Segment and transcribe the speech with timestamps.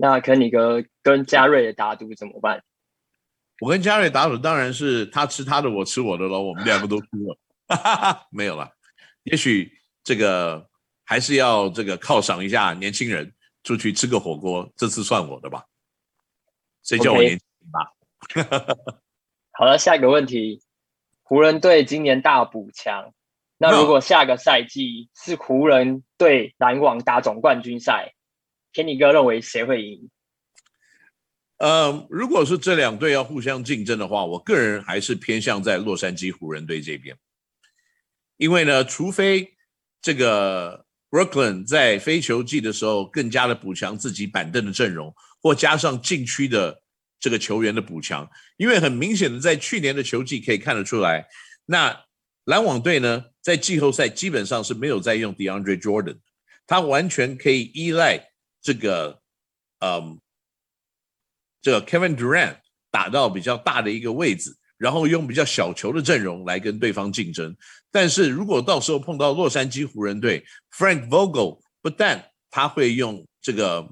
[0.00, 2.64] 那肯尼哥跟嘉瑞的打赌怎么办？
[3.60, 6.40] 我跟嘉瑞打赌，当然是他吃他的，我吃我的了。
[6.40, 7.38] 我们两个都输了，
[8.32, 8.70] 没有了。
[9.24, 9.70] 也许
[10.02, 10.66] 这个
[11.04, 13.30] 还是要这个犒赏一下年轻人，
[13.62, 15.66] 出去吃个火锅，这次算我的吧。
[16.82, 17.92] 谁叫我年轻吧
[19.52, 20.62] 好了，下一个问题，
[21.22, 23.12] 湖人队今年大补强，
[23.58, 28.14] 那如果下个赛季是湖人对篮网打总冠军赛，
[28.72, 30.10] 肯尼哥认为谁会赢？
[31.58, 37.16] 呃，如果是这两队要互相竞争的话，我个人还是偏向在洛杉矶湖人队这边，
[38.38, 39.54] 因为呢，除非
[40.00, 46.80] 这个 Brooklyn 在非球季的时候更加的补强自己板凳的阵容，或加上禁区的
[47.18, 51.26] 这个球员的补强，因为很明显的在去年的球季可以看得出来，
[51.66, 52.04] 那
[52.44, 56.20] 篮网队呢在季后赛基本上是没有在用 DeAndre Jordan，
[56.66, 58.29] 他完全可以依赖
[58.62, 59.20] 这个，
[59.80, 60.20] 嗯。
[61.62, 62.56] 这个 Kevin Durant
[62.90, 67.54] 打到比较大的一个位置，然后用比较小球的阵容来跟对方竞争。
[67.90, 70.42] 但是如果到时候碰到洛杉矶湖人队
[70.74, 73.86] ，Frank Vogel 不但他会用这个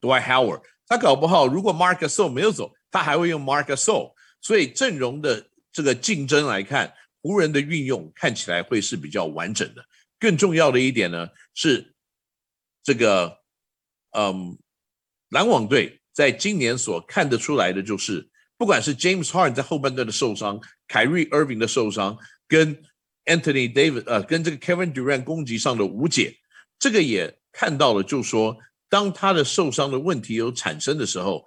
[0.00, 4.14] Dwight Howard，他搞不好如果 Marc Gasol 没有走，他还会用 Marc Gasol。
[4.40, 9.84] 所以阵容的这个竞争来看，湖人的运用看起来会是比较完整的。
[10.18, 11.89] 更重要的一点呢是
[12.82, 13.38] 这个，
[14.16, 14.58] 嗯，
[15.30, 15.96] 篮网队。
[16.12, 18.28] 在今年所看得出来的就是，
[18.58, 22.76] 不管是 James Harden 在后半段的受伤凯瑞 Irving 的受伤，跟
[23.24, 26.36] Anthony Davis 呃，跟这个 Kevin Durant 攻击上的无解，
[26.80, 31.44] 这个也看到了，就是说当他的受伤的问题有产生的时候，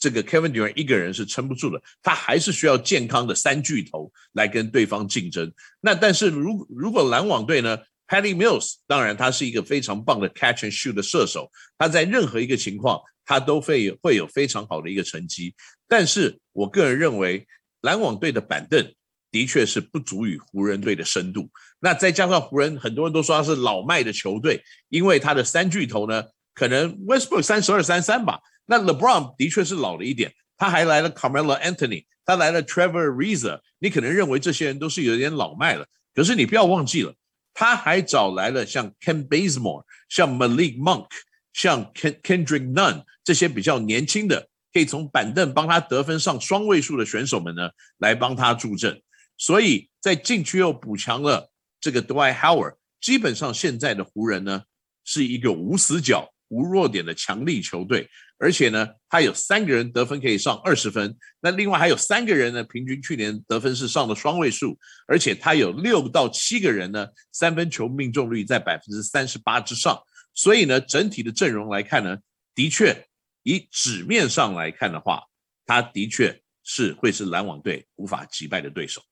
[0.00, 5.52] 这个 Kevin Durant 一个人是撑不住的，他还是需要健康的三巨头来跟对方竞争。
[5.80, 11.48] 那但是如如果篮网队呢，Patty Mills 当然他是一个非常棒的 catch and shoot 的射手，
[11.78, 13.00] 他在任何一个情况。
[13.30, 15.54] 他都会会有非常好的一个成绩，
[15.86, 17.46] 但是我个人认为
[17.82, 18.82] 篮网队的板凳
[19.30, 21.46] 的确是不足以湖人队的深度。
[21.78, 37.14] 那再加上湖人很多人都说他是老迈的球队，因为他的三巨头呢，可能 Westbrook 三十二三三吧，那 LeBron 的确是老了一点，他还来了 Carmelo Anthony，他来了 Trevor Ariza，你可能认为这些人都是有点老迈了，可是你不要忘记了，
[37.58, 41.08] 他还找来了像 Ken Bazemore，像 Malik Monk。
[41.54, 49.02] 像 Kendrick Nunn 这些比较年轻的，可以从板凳帮他得分上双位数的选手们呢，来帮他助阵。
[49.36, 54.62] 所以在禁区又补强了这个 Dwight Howard，基本上现在的湖人呢
[55.04, 58.08] 是一个无死角、无弱点的强力球队。
[58.38, 70.00] 而且呢，他有三个人得分可以上二十分，那另外还有三个人呢，平均去年得分是上了双位数，而且他有六到七个人呢，三分球命中率在百分之三十八之上。
[70.34, 72.16] 所以呢，整体的阵容来看呢，
[72.54, 73.06] 的确
[73.42, 75.24] 以纸面上来看的话，
[75.66, 79.02] 他的确是会是篮网队无法击败的对手。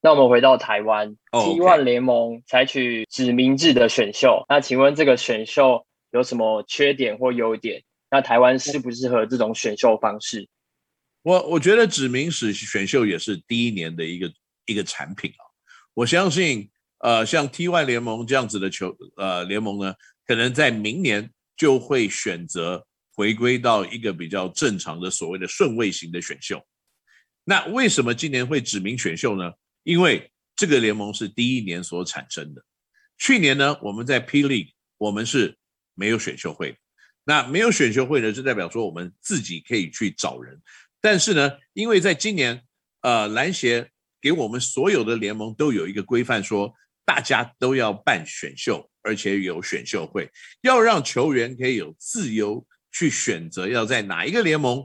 [0.00, 7.82] 那我们回到台湾，T1 联盟采取指名制的选秀，那请问这个选秀有什么缺点或优点？
[8.16, 10.48] 那台湾适不适合这种选秀方式？
[11.20, 14.32] 我我觉得指名式选秀也是第一年的一个
[14.64, 15.44] 一个产品啊。
[15.92, 19.94] 我相信，呃，像 T Y 联盟这样子的球呃联盟呢。
[20.26, 22.84] 可能在明年就会选择
[23.14, 26.60] 回归到一个比较正常的所谓的顺位型的选秀。
[27.44, 29.52] 那为什么今年会指名选秀呢？
[29.84, 32.64] 因为这个联盟是第一年所产生的。
[33.18, 35.56] 去年呢，我们在 P League 我们是
[35.94, 36.76] 没有选秀会。
[37.26, 40.58] 那没有选秀会呢，就代表说我们自己可以去找人。
[41.02, 42.62] 但是呢，因为在今年，
[43.02, 43.90] 呃，篮协
[44.22, 46.72] 给我们所有的联盟都有一个规范，说
[47.04, 48.88] 大家都要办选秀。
[49.02, 50.28] 而且有选秀会，
[50.62, 54.84] 要让球员可以有自由去选择要在哪一个联盟、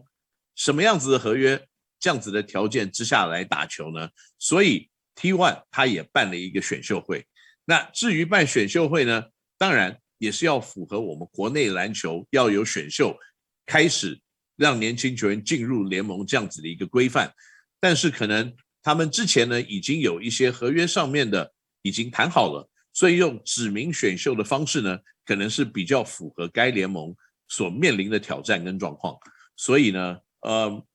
[0.56, 1.60] 什么样子的合约、
[2.00, 4.08] 这样子的条件之下来打球呢？
[4.38, 7.26] 所以 T1 他也办了一个选秀会。
[7.66, 9.26] 那至于办选秀会呢，
[9.58, 13.18] 当然也是要符合我们国内篮球要有选秀，
[13.66, 14.22] 开始
[14.56, 17.34] 让年轻球员进入联盟这样子的一个规范。
[17.80, 21.52] 但是可能他们之前呢，已经有一些合约上面的
[21.82, 22.70] 已经谈好了。
[22.94, 27.16] 所以用指名选秀的方式呢，可能是比较符合该联盟
[27.48, 29.18] 所面临的挑战跟状况。
[29.58, 30.86] 所以呢，呃，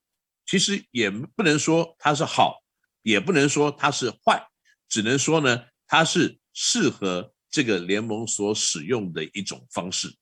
[0.46, 2.62] 其实也不能说它是好，
[3.02, 4.46] 也不能说它是坏，
[4.88, 10.14] 只能说呢，它是适合这个联盟所使用的一种方式。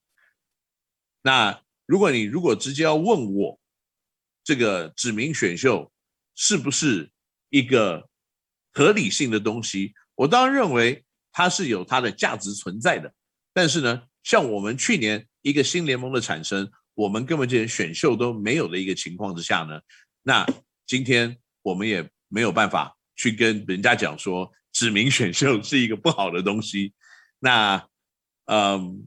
[1.23, 3.59] 那如果你如果直接要问我，
[4.45, 5.93] 这个指名选秀
[6.37, 7.11] 是不是
[7.51, 8.09] 一个
[8.73, 11.05] 合理性的东西，我当然认为。
[11.37, 13.13] 它是有它的价值存在的，
[13.53, 19.81] 但是呢，像我们去年一个新联盟的产生，我们根本就连选秀都没有的一个情况之下呢，
[20.23, 20.47] 那
[20.87, 26.95] 今天我们也没有办法去跟人家讲说指名选秀是一个不好的东西。
[27.39, 27.89] 那，
[28.47, 29.07] 嗯，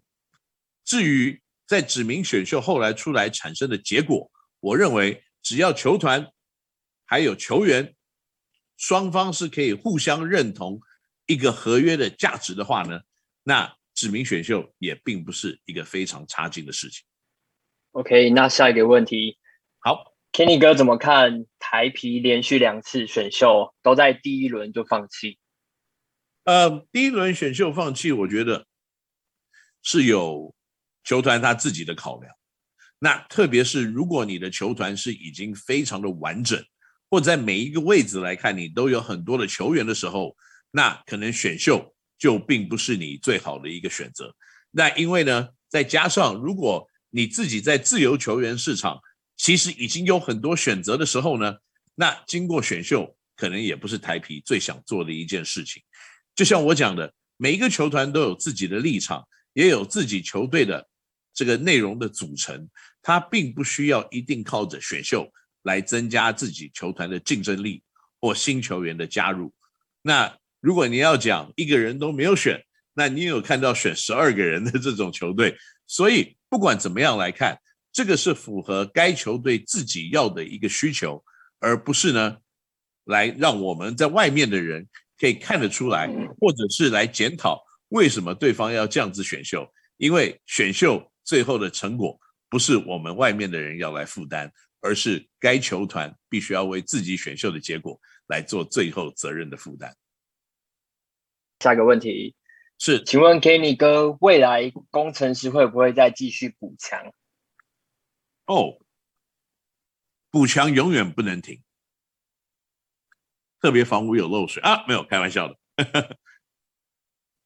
[0.85, 6.31] 至于在指名选秀后来出来产生的结果，我认为只要球团
[7.05, 7.95] 还有球员
[8.77, 10.79] 双方是可以互相认同
[11.25, 13.01] 一个合约的价值的话呢，
[13.43, 17.03] 那指名选秀也并不是一个非常差劲的事情。
[17.91, 19.39] OK，那下一个问题，
[19.79, 25.39] 好，Kenny 哥怎么看台皮连续两次选秀都在第一轮就放弃？
[26.47, 28.65] 呃，第一轮选秀放弃，我觉得
[29.83, 30.55] 是有
[31.03, 32.33] 球团他自己的考量。
[32.99, 36.63] 那特别是如果你的球团是已经非常的完整，
[37.09, 40.37] 或在每一个位置来看你都有很多的球员的时候，
[40.71, 44.33] 那可能选秀就并不是你最好的一个选择。
[44.71, 48.97] 那因为呢，再加上如果你自己在自由球员市场
[49.35, 51.57] 其实已经有很多选择的时候呢，
[51.93, 55.83] 那经过选秀可能也不是台啤最想做的一件事情。
[56.37, 60.87] 就像我讲的，每一个球团都有自己的立场，也有自己球队的
[61.33, 62.69] 这个内容的组成，
[63.01, 65.29] 他并不需要一定靠着选秀
[65.63, 67.83] 来增加自己球团的竞争力
[68.21, 69.51] 或新球员的加入。
[70.01, 72.63] 那如果你要讲一个人都没有选，
[72.93, 76.37] 那你有看到选十二个人的这种球队，所以。
[76.49, 77.59] 不管怎么样来看，
[77.91, 81.21] 这个是符合该球队自己要的一个需求，
[81.59, 82.37] 而不是呢，
[83.03, 84.87] 来让我们在外面的人
[85.17, 86.07] 可以看得出来，
[86.39, 89.67] 或者是来检讨为什么对方要这样子选秀。
[89.97, 92.19] 因为选秀最后的成果
[92.49, 99.95] 不是我们外面的人要来负担，而是该球团必须要为自己选秀的结果来做最后责任的负担。
[101.59, 102.35] 下一个问题。
[102.79, 107.11] 是，请问 Kenny 哥，未来工程师会不会再继续补强？
[108.45, 108.77] 哦，
[110.29, 111.63] 补强永远不能停，
[113.61, 115.57] 特别房屋有漏水啊，没有开玩笑的，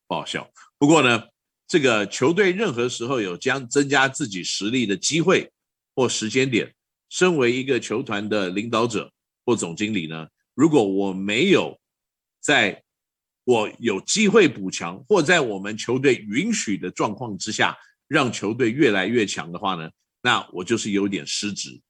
[0.08, 0.50] 不好笑。
[0.78, 1.28] 不过呢，
[1.68, 5.52] 这个球队任何时候有将增加自己实力的机会
[5.96, 6.74] 或时间点，
[7.10, 9.12] 身为一个球团的领导者
[9.46, 11.80] 或总经理呢，如果我没有
[12.40, 12.84] 在
[13.44, 17.78] 我有机会补强，或在我们球队允许的状况之下，
[18.08, 19.90] 让球队越来越强的话呢，
[20.22, 21.82] 那我就是有点失职。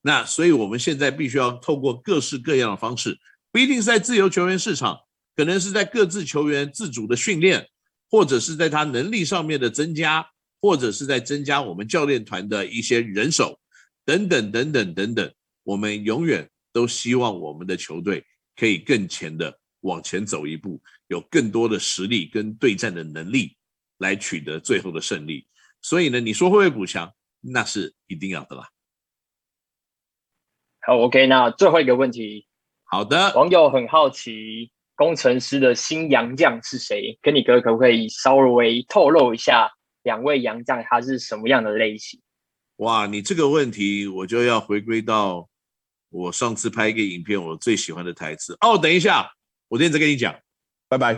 [0.00, 3.18] 那所以我们现在必须要透过各式各样的方式，
[3.52, 4.98] 不一定是在自由球员市场，
[5.36, 7.68] 可能是在各自球员自主的训练，
[8.10, 10.26] 或者是在他能力上面的增加，
[10.60, 13.60] 或者是在增加我们教练团的一些人手，
[14.04, 15.32] 等等等等等等。
[15.62, 18.24] 我们永远都希望我们的球队
[18.56, 19.60] 可以更前的。
[19.82, 23.56] 往前走一步，有更多的实力跟对战的能力
[23.98, 25.44] 来取得最后的胜利。
[25.80, 27.12] 所以呢，你说会不会补强？
[27.40, 28.70] 那是一定要的啦。
[30.86, 32.46] 好，OK，那最后一个问题。
[32.92, 39.72] 好的，网友很好奇，工程师的新洋将是谁？Kenny 哥可不可以稍微透露一下
[40.02, 42.20] 两位洋将他是什么样的类型？
[42.76, 45.48] 哇，你这个问题我就要回归到
[46.10, 48.54] 我上次拍一个影片，我最喜欢的台词。
[48.60, 49.32] 哦，等一下。
[49.68, 50.38] 我今天再跟你讲，
[50.86, 51.14] 拜拜。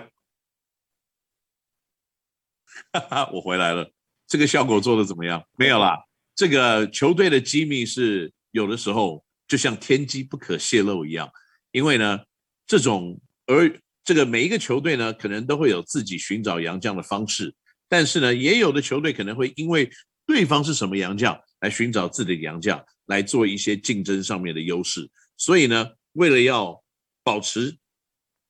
[2.92, 3.90] 哈哈，我回来了，
[4.28, 5.44] 这个效果做的怎么样？
[5.58, 6.04] 没有啦，
[6.36, 11.28] 这个球队的机密是有的时候就像天机不可泄露一样，
[11.74, 12.20] 因为呢，
[12.68, 17.52] 这种而这个每一个球队呢，可能都会有自己寻找洋将的方式，
[17.88, 19.90] 但是呢，也有的球队可能会因为
[20.24, 25.10] 对方是什么洋将来寻找自己的洋将，来做一些竞争上面的优势。
[25.36, 26.80] 所以呢，为了要
[27.24, 27.76] 保持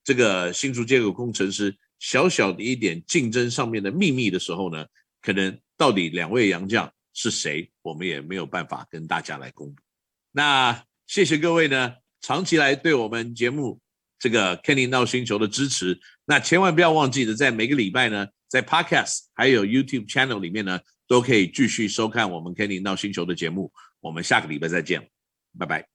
[0.04, 4.84] 这个新竹接口工程师小小的一点竞争上面的秘密的时候呢，
[5.22, 9.82] 可能到底两位洋将是谁，我们也没有办法跟大家来公布。
[10.30, 11.94] 那谢谢各位呢，
[12.26, 13.78] 长期来对我们节目
[14.18, 16.00] 这个 Kenny 闹星球的支持。
[16.24, 23.70] 那千万不要忘记的，在每个礼拜呢，在 Podcast 还有 YouTube Channel 里面呢，都可以继续收看我们 Kenny 闹星球的节目。
[24.00, 25.10] 我们下个礼拜再见，
[25.58, 25.93] 拜拜。